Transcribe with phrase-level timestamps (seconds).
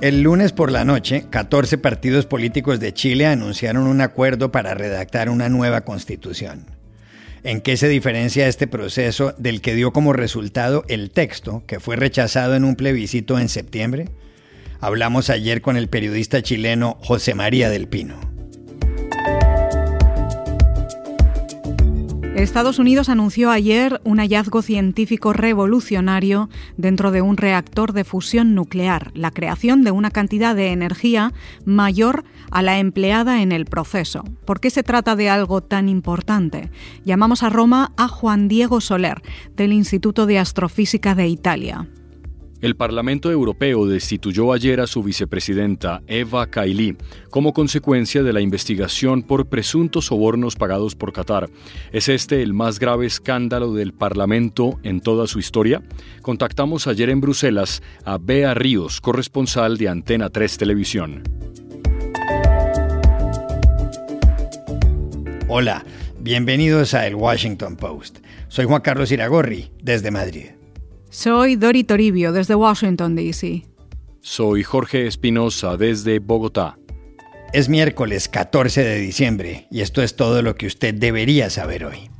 [0.00, 5.28] El lunes por la noche, 14 partidos políticos de Chile anunciaron un acuerdo para redactar
[5.28, 6.66] una nueva constitución.
[7.42, 11.96] ¿En qué se diferencia este proceso del que dio como resultado el texto que fue
[11.96, 14.08] rechazado en un plebiscito en septiembre?
[14.78, 18.37] Hablamos ayer con el periodista chileno José María del Pino.
[22.42, 29.10] Estados Unidos anunció ayer un hallazgo científico revolucionario dentro de un reactor de fusión nuclear,
[29.14, 31.32] la creación de una cantidad de energía
[31.64, 32.22] mayor
[32.52, 34.22] a la empleada en el proceso.
[34.44, 36.70] ¿Por qué se trata de algo tan importante?
[37.04, 39.20] Llamamos a Roma a Juan Diego Soler,
[39.56, 41.88] del Instituto de Astrofísica de Italia.
[42.60, 46.96] El Parlamento Europeo destituyó ayer a su vicepresidenta Eva Kaili
[47.30, 51.48] como consecuencia de la investigación por presuntos sobornos pagados por Qatar.
[51.92, 55.84] ¿Es este el más grave escándalo del Parlamento en toda su historia?
[56.20, 61.22] Contactamos ayer en Bruselas a Bea Ríos, corresponsal de Antena 3 Televisión.
[65.46, 65.84] Hola,
[66.18, 68.18] bienvenidos a El Washington Post.
[68.48, 70.57] Soy Juan Carlos Iragorri, desde Madrid.
[71.10, 73.64] Soy Dori Toribio desde Washington, D.C.
[74.20, 76.78] Soy Jorge Espinosa desde Bogotá.
[77.54, 82.10] Es miércoles 14 de diciembre y esto es todo lo que usted debería saber hoy.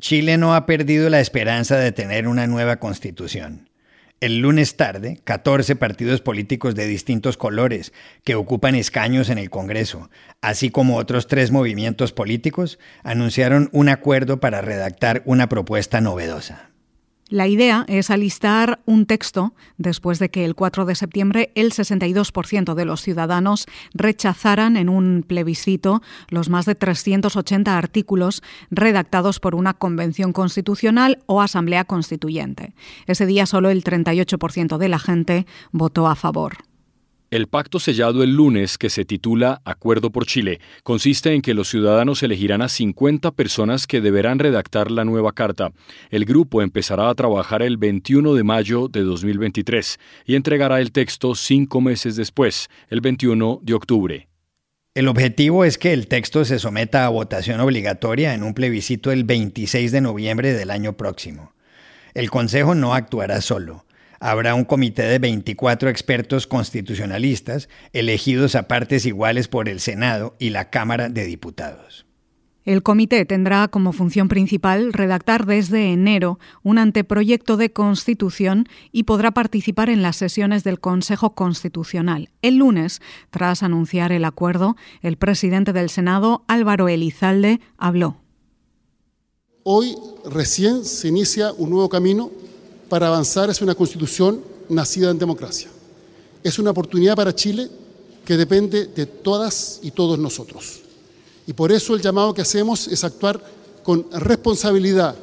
[0.00, 3.68] Chile no ha perdido la esperanza de tener una nueva constitución.
[4.20, 7.92] El lunes tarde, 14 partidos políticos de distintos colores
[8.24, 14.40] que ocupan escaños en el Congreso, así como otros tres movimientos políticos, anunciaron un acuerdo
[14.40, 16.72] para redactar una propuesta novedosa.
[17.30, 22.72] La idea es alistar un texto después de que el 4 de septiembre el 62%
[22.72, 26.00] de los ciudadanos rechazaran en un plebiscito
[26.30, 32.72] los más de 380 artículos redactados por una convención constitucional o asamblea constituyente.
[33.06, 36.56] Ese día solo el 38% de la gente votó a favor.
[37.30, 41.68] El pacto sellado el lunes, que se titula Acuerdo por Chile, consiste en que los
[41.68, 45.72] ciudadanos elegirán a 50 personas que deberán redactar la nueva carta.
[46.08, 51.34] El grupo empezará a trabajar el 21 de mayo de 2023 y entregará el texto
[51.34, 54.28] cinco meses después, el 21 de octubre.
[54.94, 59.24] El objetivo es que el texto se someta a votación obligatoria en un plebiscito el
[59.24, 61.52] 26 de noviembre del año próximo.
[62.14, 63.84] El Consejo no actuará solo
[64.20, 70.50] habrá un comité de 24 expertos constitucionalistas elegidos a partes iguales por el Senado y
[70.50, 72.06] la Cámara de Diputados.
[72.68, 79.30] El comité tendrá como función principal redactar desde enero un anteproyecto de constitución y podrá
[79.30, 82.28] participar en las sesiones del Consejo Constitucional.
[82.42, 83.00] El lunes,
[83.30, 88.18] tras anunciar el acuerdo, el presidente del Senado, Álvaro Elizalde, habló.
[89.62, 89.96] Hoy
[90.26, 92.30] recién se inicia un nuevo camino
[92.88, 95.68] para avanzar hacia una constitución nacida en democracia.
[96.42, 97.68] Es una oportunidad para Chile
[98.24, 100.80] que depende de todas y todos nosotros.
[101.46, 103.42] Y por eso el llamado que hacemos es actuar
[103.82, 105.16] con responsabilidad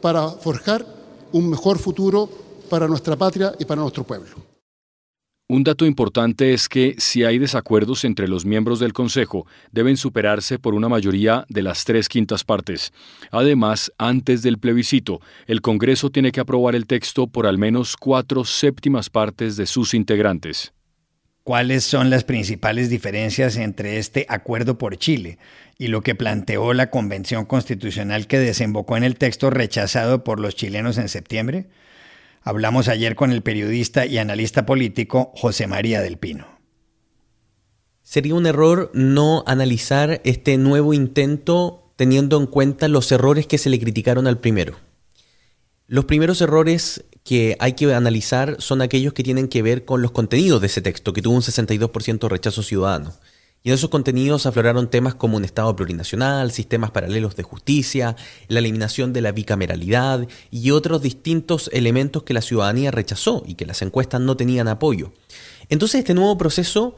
[0.00, 0.86] para forjar
[1.32, 2.28] un mejor futuro
[2.70, 4.55] para nuestra patria y para nuestro pueblo.
[5.48, 10.58] Un dato importante es que si hay desacuerdos entre los miembros del Consejo, deben superarse
[10.58, 12.92] por una mayoría de las tres quintas partes.
[13.30, 18.44] Además, antes del plebiscito, el Congreso tiene que aprobar el texto por al menos cuatro
[18.44, 20.72] séptimas partes de sus integrantes.
[21.44, 25.38] ¿Cuáles son las principales diferencias entre este acuerdo por Chile
[25.78, 30.56] y lo que planteó la Convención Constitucional que desembocó en el texto rechazado por los
[30.56, 31.68] chilenos en septiembre?
[32.46, 36.46] Hablamos ayer con el periodista y analista político José María del Pino.
[38.02, 43.68] Sería un error no analizar este nuevo intento teniendo en cuenta los errores que se
[43.68, 44.76] le criticaron al primero.
[45.88, 50.12] Los primeros errores que hay que analizar son aquellos que tienen que ver con los
[50.12, 53.12] contenidos de ese texto, que tuvo un 62% rechazo ciudadano.
[53.62, 58.14] Y en esos contenidos afloraron temas como un Estado plurinacional, sistemas paralelos de justicia,
[58.46, 63.66] la eliminación de la bicameralidad y otros distintos elementos que la ciudadanía rechazó y que
[63.66, 65.12] las encuestas no tenían apoyo.
[65.68, 66.96] Entonces este nuevo proceso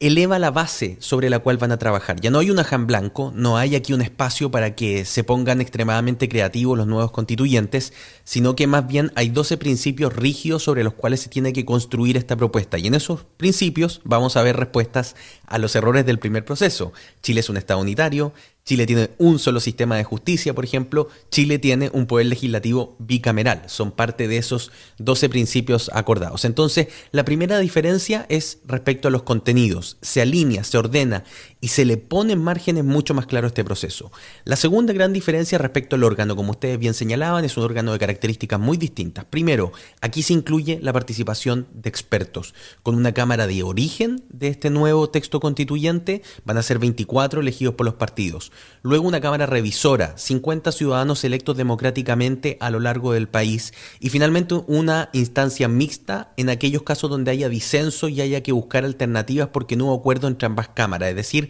[0.00, 2.20] eleva la base sobre la cual van a trabajar.
[2.20, 5.60] Ya no hay un aján blanco, no hay aquí un espacio para que se pongan
[5.60, 7.92] extremadamente creativos los nuevos constituyentes,
[8.24, 12.16] sino que más bien hay 12 principios rígidos sobre los cuales se tiene que construir
[12.16, 12.78] esta propuesta.
[12.78, 15.16] Y en esos principios vamos a ver respuestas
[15.46, 16.94] a los errores del primer proceso.
[17.22, 18.32] Chile es un Estado unitario,
[18.70, 23.64] Chile tiene un solo sistema de justicia, por ejemplo, Chile tiene un poder legislativo bicameral,
[23.66, 26.44] son parte de esos 12 principios acordados.
[26.44, 31.24] Entonces, la primera diferencia es respecto a los contenidos, se alinea, se ordena
[31.60, 34.10] y se le pone en márgenes mucho más claro este proceso.
[34.44, 37.98] La segunda gran diferencia respecto al órgano, como ustedes bien señalaban, es un órgano de
[37.98, 39.24] características muy distintas.
[39.24, 44.70] Primero, aquí se incluye la participación de expertos, con una Cámara de origen de este
[44.70, 48.52] nuevo texto constituyente, van a ser 24 elegidos por los partidos
[48.82, 54.54] luego una Cámara revisora, 50 ciudadanos electos democráticamente a lo largo del país y finalmente
[54.66, 59.76] una instancia mixta en aquellos casos donde haya disenso y haya que buscar alternativas porque
[59.76, 61.49] no hubo acuerdo entre ambas cámaras, es decir,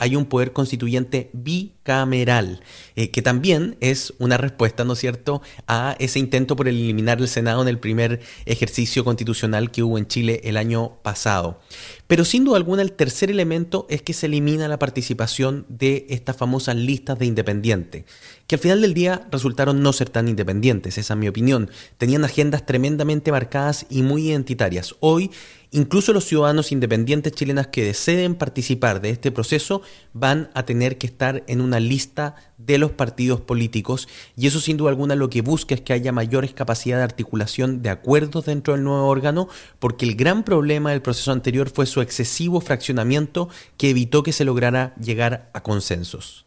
[0.00, 2.62] hay un poder constituyente bicameral,
[2.96, 7.28] eh, que también es una respuesta, ¿no es cierto?, a ese intento por eliminar el
[7.28, 11.60] Senado en el primer ejercicio constitucional que hubo en Chile el año pasado.
[12.06, 16.34] Pero sin duda alguna el tercer elemento es que se elimina la participación de estas
[16.34, 18.04] famosas listas de independientes,
[18.46, 21.70] que al final del día resultaron no ser tan independientes, esa es mi opinión.
[21.98, 24.94] Tenían agendas tremendamente marcadas y muy identitarias.
[25.00, 25.30] Hoy
[25.72, 29.82] Incluso los ciudadanos independientes chilenas que deseen participar de este proceso
[30.12, 34.76] van a tener que estar en una lista de los partidos políticos y eso sin
[34.76, 38.74] duda alguna lo que busca es que haya mayores capacidad de articulación de acuerdos dentro
[38.74, 39.48] del nuevo órgano
[39.78, 44.44] porque el gran problema del proceso anterior fue su excesivo fraccionamiento que evitó que se
[44.44, 46.46] lograra llegar a consensos.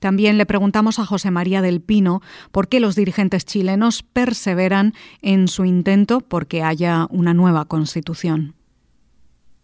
[0.00, 2.22] También le preguntamos a José María del Pino
[2.52, 8.54] por qué los dirigentes chilenos perseveran en su intento porque haya una nueva constitución.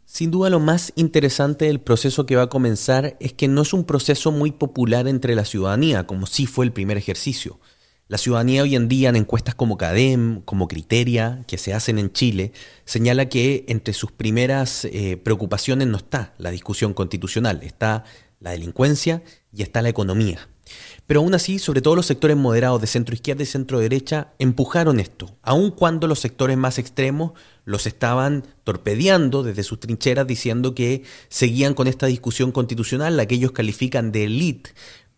[0.08, 3.72] Sin duda lo más interesante del proceso que va a comenzar es que no es
[3.72, 7.58] un proceso muy popular entre la ciudadanía, como sí fue el primer ejercicio.
[8.06, 12.12] La ciudadanía hoy en día en encuestas como CADEM, como Criteria, que se hacen en
[12.12, 12.52] Chile,
[12.84, 18.04] señala que entre sus primeras eh, preocupaciones no está la discusión constitucional, está
[18.38, 20.48] la delincuencia y está la economía.
[21.06, 24.98] Pero aún así, sobre todo los sectores moderados de centro izquierda y centro derecha empujaron
[24.98, 27.32] esto, aun cuando los sectores más extremos
[27.64, 33.36] los estaban torpedeando desde sus trincheras diciendo que seguían con esta discusión constitucional, la que
[33.36, 34.70] ellos califican de elite,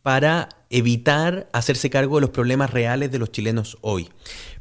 [0.03, 4.09] para evitar hacerse cargo de los problemas reales de los chilenos hoy.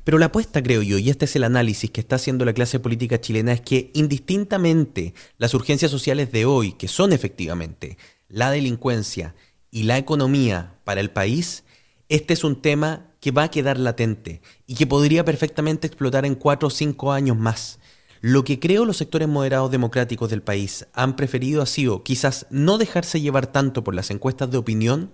[0.03, 2.79] Pero la apuesta, creo yo, y este es el análisis que está haciendo la clase
[2.79, 7.97] política chilena, es que indistintamente las urgencias sociales de hoy, que son efectivamente
[8.29, 9.35] la delincuencia
[9.71, 11.63] y la economía para el país,
[12.09, 16.35] este es un tema que va a quedar latente y que podría perfectamente explotar en
[16.35, 17.79] cuatro o cinco años más.
[18.21, 22.77] Lo que creo los sectores moderados democráticos del país han preferido ha sido quizás no
[22.77, 25.11] dejarse llevar tanto por las encuestas de opinión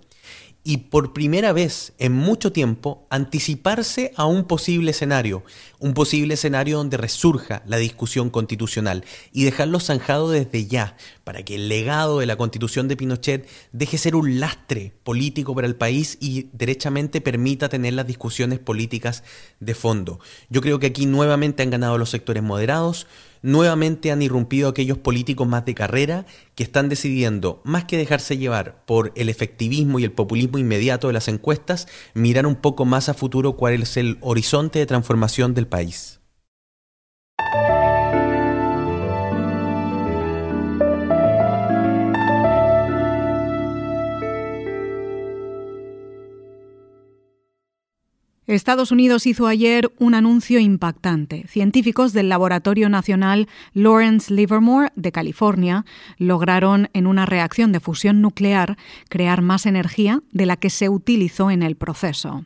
[0.66, 5.44] y por primera vez en mucho tiempo anticiparse a un posible escenario,
[5.78, 11.56] un posible escenario donde resurja la discusión constitucional y dejarlo zanjado desde ya, para que
[11.56, 16.16] el legado de la constitución de Pinochet deje ser un lastre político para el país
[16.18, 19.22] y derechamente permita tener las discusiones políticas
[19.60, 20.18] de fondo.
[20.48, 23.06] Yo creo que aquí nuevamente han ganado los sectores moderados,
[23.44, 28.82] nuevamente han irrumpido aquellos políticos más de carrera que están decidiendo, más que dejarse llevar
[28.86, 33.14] por el efectivismo y el populismo inmediato de las encuestas, mirar un poco más a
[33.14, 36.20] futuro cuál es el horizonte de transformación del país.
[48.46, 51.46] Estados Unidos hizo ayer un anuncio impactante.
[51.48, 55.86] Científicos del Laboratorio Nacional Lawrence Livermore de California
[56.18, 58.76] lograron en una reacción de fusión nuclear
[59.08, 62.44] crear más energía de la que se utilizó en el proceso.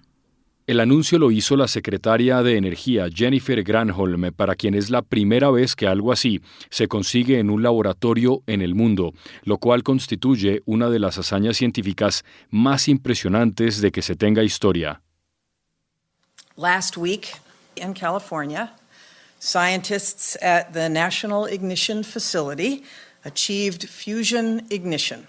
[0.69, 5.50] El anuncio lo hizo la secretaria de Energía Jennifer Granholm, para quien es la primera
[5.50, 10.61] vez que algo así se consigue en un laboratorio en el mundo, lo cual constituye
[10.67, 15.00] una de las hazañas científicas más impresionantes de que se tenga historia.
[16.59, 17.35] Last week
[17.77, 18.73] in California,
[19.38, 22.83] scientists at the National Ignition Facility
[23.25, 25.29] achieved fusion ignition.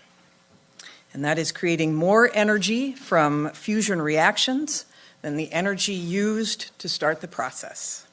[1.14, 4.86] And that is creating more energy from fusion reactions
[5.22, 8.08] than the energy used to start the process.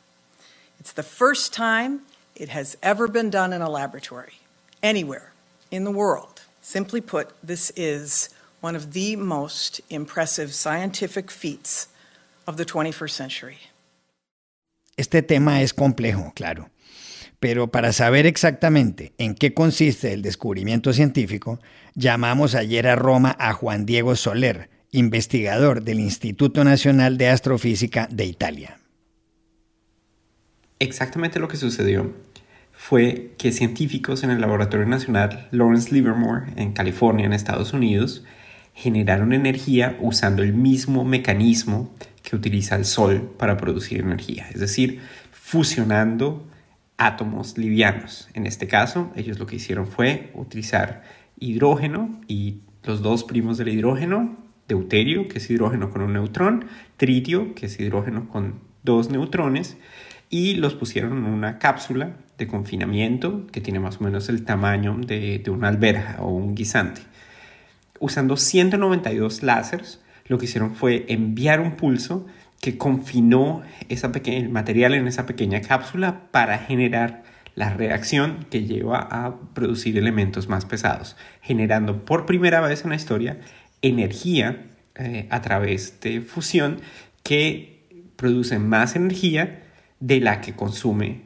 [0.78, 2.02] It's the first time
[2.34, 4.40] it has ever been done in a laboratory,
[4.82, 5.32] anywhere,
[5.70, 6.42] in the world.
[6.60, 8.28] Simply put, this is
[8.60, 11.88] one of the most impressive scientific feats
[12.46, 13.56] of the 21st century.
[14.96, 16.70] Este tema es complejo, claro.
[17.38, 21.60] Pero para saber exactamente en qué consiste el descubrimiento científico,
[21.94, 28.24] llamamos ayer a Roma a Juan Diego Soler, investigador del Instituto Nacional de Astrofísica de
[28.24, 28.78] Italia.
[30.78, 32.14] Exactamente lo que sucedió
[32.72, 38.24] fue que científicos en el Laboratorio Nacional Lawrence Livermore en California, en Estados Unidos,
[38.76, 41.92] generaron energía usando el mismo mecanismo
[42.22, 45.00] que utiliza el Sol para producir energía, es decir,
[45.32, 46.46] fusionando
[46.98, 48.28] átomos livianos.
[48.34, 51.02] En este caso, ellos lo que hicieron fue utilizar
[51.40, 54.36] hidrógeno y los dos primos del hidrógeno,
[54.68, 56.66] deuterio, que es hidrógeno con un neutrón,
[56.98, 59.78] tritio, que es hidrógeno con dos neutrones,
[60.28, 64.98] y los pusieron en una cápsula de confinamiento que tiene más o menos el tamaño
[64.98, 67.00] de, una alberja o un guisante.
[67.98, 72.26] Usando 192 láseres, lo que hicieron fue enviar un pulso
[72.60, 77.22] que confinó esa el material en esa pequeña cápsula para generar
[77.54, 82.96] la reacción que lleva a producir elementos más pesados, generando por primera vez en la
[82.96, 83.38] historia
[83.82, 86.80] energía eh, a través de fusión
[87.22, 87.86] que
[88.16, 89.62] produce más energía
[90.00, 91.25] de la que consume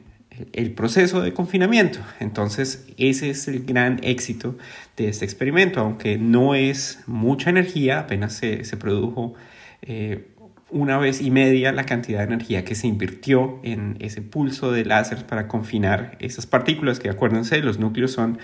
[0.53, 1.99] el proceso de confinamiento.
[2.19, 4.57] Entonces, ese es el gran éxito
[4.97, 9.33] de este experimento, aunque no es mucha energía, apenas se, produjo
[9.81, 10.27] eh,
[10.69, 14.85] una vez y media la cantidad de energía que se invirtió en ese pulso de
[14.85, 18.39] láser para confinar esas partículas, que acuérdense, los núcleos son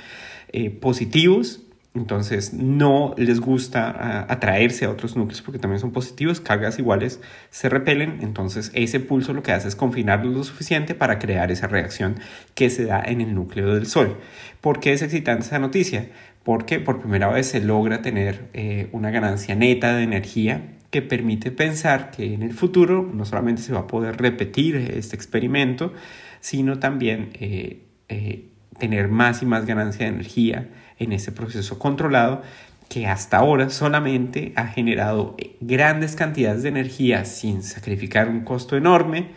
[0.51, 1.66] eh, positivos
[1.97, 7.19] entonces no les gusta ah, atraerse a otros núcleos porque también son positivos, cargas iguales
[7.49, 11.67] se repelen, entonces ese pulso lo que hace es confinarlos lo suficiente para crear esa
[11.67, 12.15] reacción
[12.55, 14.17] que se da en el núcleo del Sol.
[14.61, 16.09] ¿Por qué es excitante esa noticia?
[16.43, 21.51] Porque por primera vez se logra tener eh, una ganancia neta de energía que permite
[21.51, 25.93] pensar que en el futuro no solamente se va a poder repetir este experimento,
[26.39, 28.45] sino también eh, eh,
[28.79, 32.41] tener más y más ganancia de energía en ese proceso controlado
[32.89, 39.31] que hasta ahora solamente ha generado grandes cantidades de energía sin sacrificar un costo enorme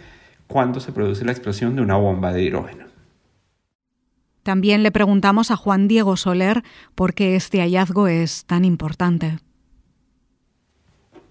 [0.47, 2.85] cuando se produce la explosión de una bomba de hidrógeno.
[4.43, 6.63] También le preguntamos a Juan Diego Soler
[6.95, 9.39] por qué este hallazgo es tan importante.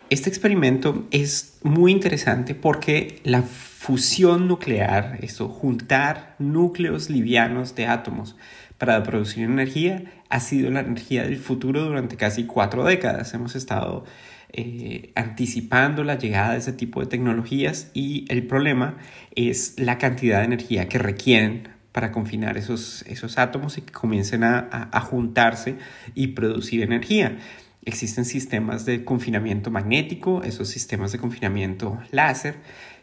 [0.09, 3.43] Este experimento es muy interesante porque la
[3.79, 8.35] fusión nuclear, eso, juntar núcleos livianos de átomos
[8.77, 13.33] para producir energía, ha sido la energía del futuro durante casi cuatro décadas.
[13.33, 14.03] Hemos estado
[14.51, 18.97] eh, anticipando la llegada de ese tipo de tecnologías y el problema
[19.33, 24.43] es la cantidad de energía que requieren para confinar esos, esos átomos y que comiencen
[24.43, 25.77] a, a juntarse
[26.15, 27.37] y producir energía.
[27.85, 32.57] Existen sistemas de confinamiento magnético, esos sistemas de confinamiento láser,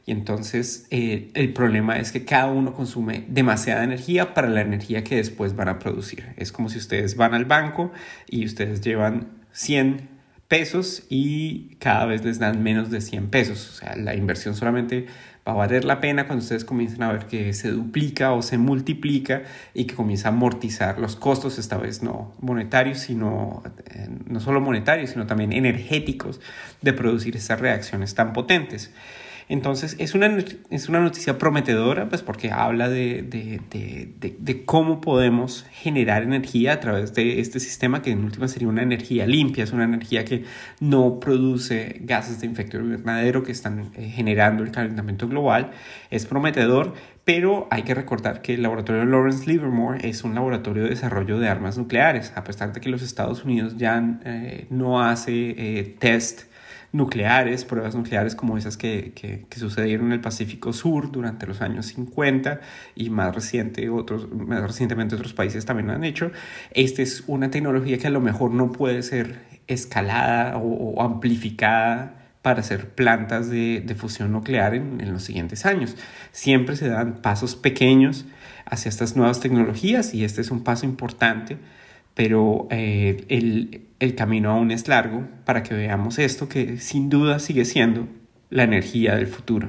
[0.07, 5.03] y entonces eh, el problema es que cada uno consume demasiada energía para la energía
[5.03, 6.33] que después van a producir.
[6.37, 7.93] Es como si ustedes van al banco
[8.31, 10.09] y ustedes llevan 100
[10.47, 13.69] pesos y cada vez les dan menos de 100 pesos.
[13.69, 15.07] O sea, la inversión solamente
[15.47, 18.59] va a valer la pena cuando ustedes comiencen a ver que se duplica o se
[18.59, 19.43] multiplica
[19.75, 24.61] y que comienza a amortizar los costos, esta vez no monetarios, sino eh, no solo
[24.61, 26.41] monetarios, sino también energéticos
[26.81, 28.93] de producir esas reacciones tan potentes.
[29.49, 30.37] Entonces, es una,
[30.71, 36.73] es una noticia prometedora, pues porque habla de, de, de, de, cómo podemos generar energía
[36.73, 40.25] a través de este sistema, que en última sería una energía limpia, es una energía
[40.25, 40.45] que
[40.81, 45.71] no produce gases de efecto invernadero que están eh, generando el calentamiento global.
[46.11, 50.89] Es prometedor, pero hay que recordar que el laboratorio Lawrence Livermore es un laboratorio de
[50.89, 55.51] desarrollo de armas nucleares, a pesar de que los Estados Unidos ya eh, no hace
[55.57, 56.43] eh, test
[56.93, 61.87] nucleares, pruebas nucleares como esas que, que, sucedieron en el Pacífico Sur durante los años
[61.87, 62.61] 50
[62.95, 66.31] y más, reciente, otros, más recientemente otros países también lo han hecho.
[66.73, 72.61] Esta es una tecnología que a lo mejor no puede ser escalada o, amplificada para
[72.61, 75.97] hacer plantas de, de fusión nuclear en, en, los siguientes años.
[76.31, 78.25] Siempre se dan pasos pequeños
[78.65, 81.59] hacia estas nuevas tecnologías y este es un paso importante
[82.17, 87.39] pero eh, el, el camino aún es largo para que veamos esto que sin duda
[87.39, 88.09] sigue siendo
[88.49, 89.69] la energía del futuro.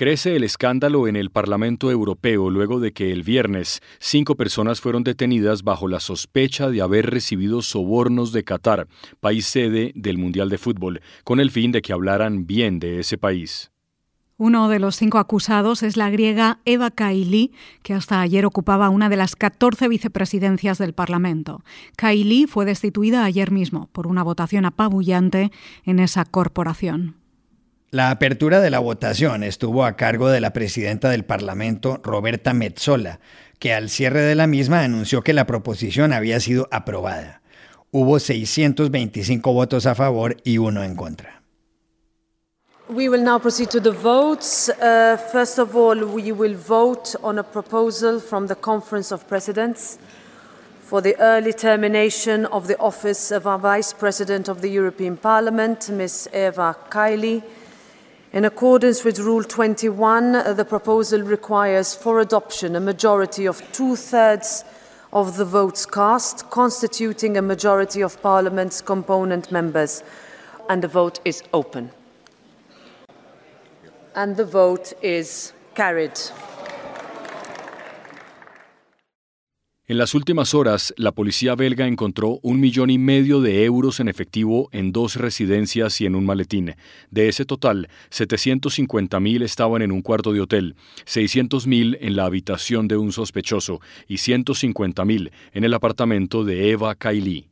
[0.00, 5.04] Crece el escándalo en el Parlamento Europeo luego de que el viernes cinco personas fueron
[5.04, 8.88] detenidas bajo la sospecha de haber recibido sobornos de Qatar,
[9.20, 13.18] país sede del Mundial de Fútbol, con el fin de que hablaran bien de ese
[13.18, 13.72] país.
[14.38, 17.52] Uno de los cinco acusados es la griega Eva Kaili,
[17.82, 21.62] que hasta ayer ocupaba una de las 14 vicepresidencias del Parlamento.
[21.96, 25.52] Kaili fue destituida ayer mismo por una votación apabullante
[25.84, 27.20] en esa corporación.
[27.92, 33.18] La apertura de la votación estuvo a cargo de la presidenta del Parlamento, Roberta Metzola,
[33.58, 37.42] que al cierre de la misma anunció que la proposición había sido aprobada.
[37.90, 41.42] Hubo 625 votos a favor y uno en contra.
[42.88, 44.68] We will now proceed to the votes.
[44.68, 49.98] Uh, first of all, we will vote on a proposal from the Conference of Presidents
[50.82, 55.90] for the early termination of the office of our Vice President of the European Parliament,
[55.90, 56.28] Ms.
[56.32, 57.42] Eva Kaili.
[58.32, 63.96] In accordance with Rule 21, uh, the proposal requires for adoption a majority of two
[63.96, 64.64] thirds
[65.12, 70.04] of the votes cast, constituting a majority of Parliament's component members.
[70.68, 71.90] And the vote is open.
[74.14, 76.20] And the vote is carried.
[79.90, 84.06] En las últimas horas, la policía belga encontró un millón y medio de euros en
[84.06, 86.76] efectivo en dos residencias y en un maletín.
[87.10, 92.26] De ese total, 750 mil estaban en un cuarto de hotel, 600 mil en la
[92.26, 97.48] habitación de un sospechoso y 150 mil en el apartamento de Eva Kaili.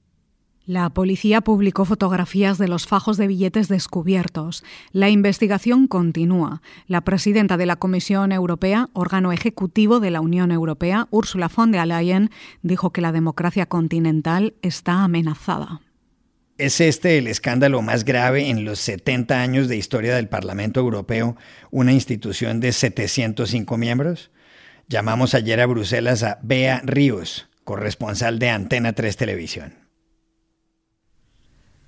[0.68, 4.62] La policía publicó fotografías de los fajos de billetes descubiertos.
[4.92, 6.60] La investigación continúa.
[6.86, 11.86] La presidenta de la Comisión Europea, órgano ejecutivo de la Unión Europea, Ursula von der
[11.86, 12.28] Leyen,
[12.60, 15.80] dijo que la democracia continental está amenazada.
[16.58, 21.34] ¿Es este el escándalo más grave en los 70 años de historia del Parlamento Europeo,
[21.70, 24.30] una institución de 705 miembros?
[24.86, 29.87] Llamamos ayer a Bruselas a Bea Ríos, corresponsal de Antena 3 Televisión.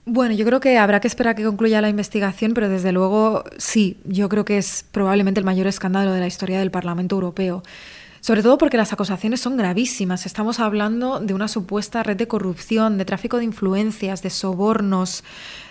[0.06, 3.44] Bueno, yo creo que habrá que esperar a que concluya la investigación, pero desde luego
[3.58, 7.62] sí, yo creo que es probablemente el mayor escándalo de la historia del Parlamento Europeo.
[8.20, 10.26] Sobre todo porque las acusaciones son gravísimas.
[10.26, 15.24] Estamos hablando de una supuesta red de corrupción, de tráfico de influencias, de sobornos,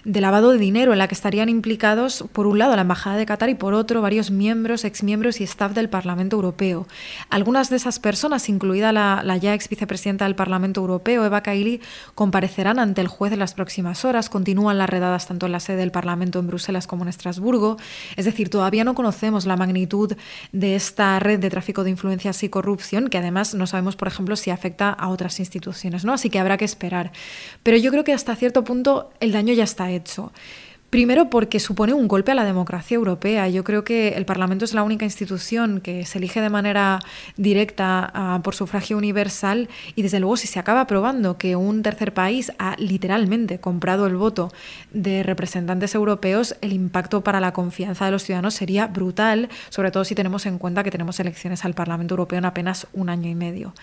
[0.06, 3.26] de lavado de dinero, en la que estarían implicados, por un lado, la Embajada de
[3.26, 6.88] Qatar y por otro, varios miembros, exmiembros y staff del Parlamento Europeo.
[7.30, 11.82] Algunas de esas personas, incluida la, ya ex vicepresidenta del Parlamento Europeo, Eva Kaili,
[12.16, 14.30] comparecerán ante el juez en las próximas horas.
[14.30, 17.78] Continúan las redadas tanto en la sede del Parlamento en Bruselas como en Estrasburgo.
[18.16, 20.16] Es decir, todavía no conocemos la magnitud
[20.52, 24.36] de esta red de tráfico de influencias y corrupción, que además no sabemos, por ejemplo,
[24.36, 26.14] si afecta a otras instituciones, ¿no?
[26.14, 27.12] Así que habrá que esperar.
[27.64, 30.32] Pero yo creo que hasta cierto punto el daño ya está hecho.
[30.90, 33.48] Primero porque supone un golpe a la democracia europea.
[33.48, 37.00] Yo creo que el Parlamento es la única institución que se elige de manera
[37.38, 42.12] directa ah, por sufragio universal y desde luego si se acaba aprobando que un tercer
[42.16, 44.52] país ha literalmente comprado el voto
[44.92, 50.04] de representantes europeos, el impacto para la confianza de los ciudadanos sería brutal, sobre todo
[50.06, 53.36] si tenemos en cuenta que tenemos elecciones al Parlamento Europeo en apenas un año y
[53.36, 53.76] medio.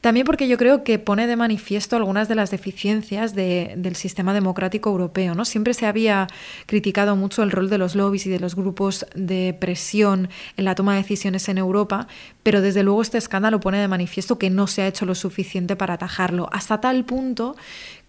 [0.00, 4.90] También porque yo creo que pone de manifiesto algunas de las deficiencias del sistema democrático
[4.90, 5.36] europeo.
[5.36, 5.44] ¿no?
[5.44, 6.26] Siempre se había
[6.66, 10.74] criticado mucho el rol de los lobbies y de los grupos de presión en la
[10.74, 12.08] toma de decisiones en Europa,
[12.42, 15.76] pero desde luego este escándalo pone de manifiesto que no se ha hecho lo suficiente
[15.76, 17.56] para atajarlo, hasta tal punto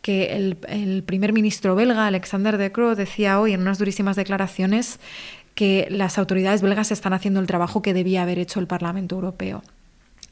[0.03, 0.35] que
[0.67, 4.99] el, primer ministro belga, Alexander De Croo, decía hoy en unas durísimas declaraciones
[5.55, 9.63] que las autoridades belgas están haciendo el trabajo que debía haber hecho el Parlamento Europeo.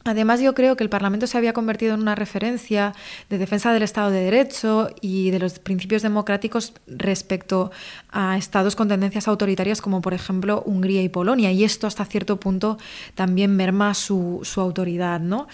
[0.04, 2.94] Además, yo creo que el Parlamento se había convertido en una referencia
[3.30, 7.72] de defensa del Estado de Derecho y de los principios democráticos respecto
[8.10, 11.52] a estados con tendencias autoritarias como, por ejemplo, Hungría y Polonia.
[11.52, 12.78] Y esto, hasta cierto punto,
[13.14, 15.48] también merma su, su autoridad, ¿no?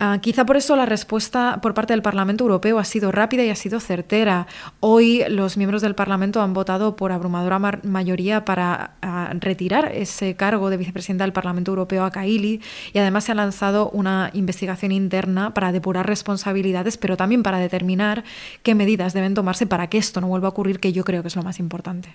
[0.00, 3.50] Ah, quizá por eso la respuesta por parte del Parlamento Europeo ha sido rápida y
[3.50, 4.46] ha sido certera.
[4.78, 10.70] Hoy los miembros del Parlamento han votado por abrumadora mayoría para ah, retirar ese cargo
[10.70, 12.60] de vicepresidenta del Parlamento Europeo a Kaili
[12.92, 18.22] y además se ha lanzado una investigación interna para depurar responsabilidades, pero también para determinar
[18.62, 21.28] qué medidas deben tomarse para que esto no vuelva a ocurrir, que yo creo que
[21.28, 22.14] es lo más importante.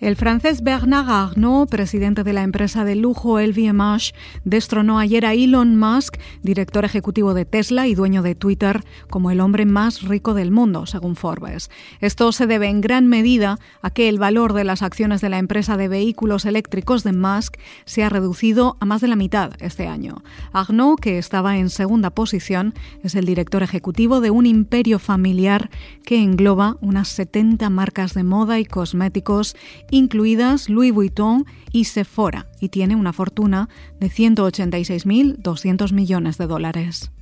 [0.00, 5.76] El francés Bernard Arnault, presidente de la empresa de lujo LVMH, destronó ayer a Elon
[5.76, 10.52] Musk, director ejecutivo de Tesla y dueño de Twitter, como el hombre más rico del
[10.52, 11.70] mundo, según Forbes.
[12.00, 15.36] Esto se debe en gran medida a que el valor de las acciones de la
[15.36, 19.86] empresa de vehículos eléctricos de Musk se ha reducido a más de la mitad este
[19.86, 20.22] año.
[20.54, 25.68] Arnault, que estaba en segunda posición, es el director ejecutivo de un imperio familiar
[26.06, 29.54] que engloba unas 70 marcas de moda y cosméticos
[29.90, 33.68] incluidas Louis Vuitton y Sephora, y tiene una fortuna
[34.00, 37.12] de 186.200 millones de dólares.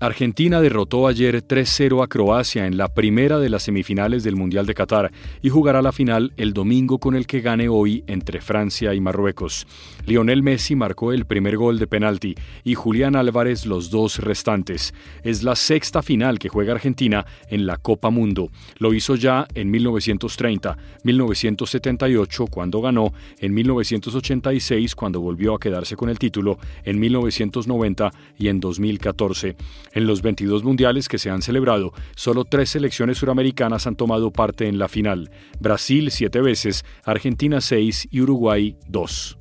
[0.00, 4.74] Argentina derrotó ayer 3-0 a Croacia en la primera de las semifinales del Mundial de
[4.74, 5.10] Qatar
[5.42, 9.66] y jugará la final el domingo con el que gane hoy entre Francia y Marruecos.
[10.06, 14.94] Lionel Messi marcó el primer gol de penalti y Julián Álvarez los dos restantes.
[15.24, 18.52] Es la sexta final que juega Argentina en la Copa Mundo.
[18.78, 26.08] Lo hizo ya en 1930, 1978 cuando ganó, en 1986 cuando volvió a quedarse con
[26.08, 29.56] el título, en 1990 y en 2014.
[29.98, 34.68] En los 22 mundiales que se han celebrado, solo tres selecciones suramericanas han tomado parte
[34.68, 35.28] en la final.
[35.58, 39.38] Brasil siete veces, Argentina seis y Uruguay dos.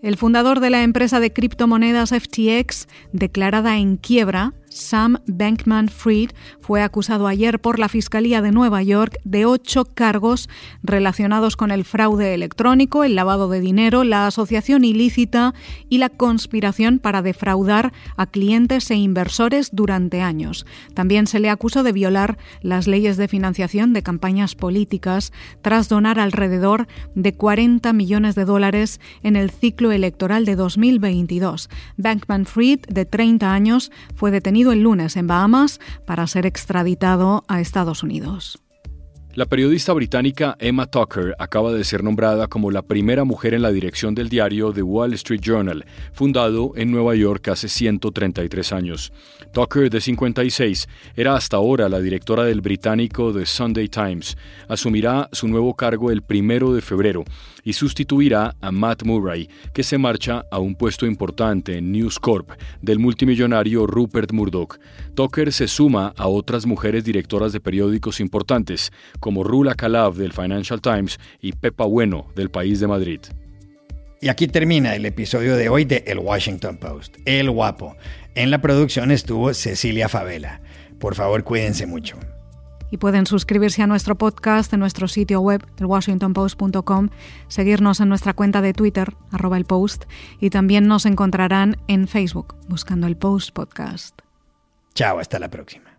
[0.00, 6.30] El fundador de la empresa de criptomonedas FTX, declarada en quiebra, Sam Bankman Fried
[6.60, 10.48] fue acusado ayer por la Fiscalía de Nueva York de ocho cargos
[10.84, 15.54] relacionados con el fraude electrónico, el lavado de dinero, la asociación ilícita
[15.88, 20.64] y la conspiración para defraudar a clientes e inversores durante años.
[20.94, 26.20] También se le acusó de violar las leyes de financiación de campañas políticas tras donar
[26.20, 31.68] alrededor de 40 millones de dólares en el ciclo electoral de 2022.
[31.96, 37.60] Bankman Fried, de 30 años, fue detenido el lunes en Bahamas para ser extraditado a
[37.60, 38.62] Estados Unidos.
[39.40, 43.72] La periodista británica Emma Tucker acaba de ser nombrada como la primera mujer en la
[43.72, 49.14] dirección del diario The Wall Street Journal, fundado en Nueva York hace 133 años.
[49.54, 54.36] Tucker, de 56, era hasta ahora la directora del británico The Sunday Times.
[54.68, 57.24] Asumirá su nuevo cargo el primero de febrero
[57.64, 62.50] y sustituirá a Matt Murray, que se marcha a un puesto importante en News Corp
[62.82, 64.78] del multimillonario Rupert Murdoch.
[65.14, 70.80] Tucker se suma a otras mujeres directoras de periódicos importantes, como Rula Kalav del Financial
[70.80, 73.20] Times y Pepa Bueno del País de Madrid.
[74.20, 77.96] Y aquí termina el episodio de hoy de El Washington Post, El Guapo.
[78.34, 80.60] En la producción estuvo Cecilia Favela.
[80.98, 82.18] Por favor, cuídense mucho
[82.90, 87.08] y pueden suscribirse a nuestro podcast en nuestro sitio web, elwashingtonpost.com,
[87.48, 90.04] seguirnos en nuestra cuenta de Twitter, arroba el post,
[90.40, 94.20] y también nos encontrarán en Facebook, buscando el Post Podcast.
[94.94, 95.98] Chao, hasta la próxima.